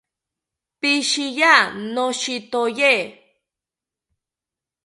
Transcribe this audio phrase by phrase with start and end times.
[0.79, 1.53] Pishiya,
[1.93, 2.91] noshitoye